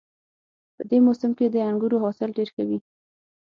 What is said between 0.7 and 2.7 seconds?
په دې موسم کې د انګورو حاصل ډېر ښه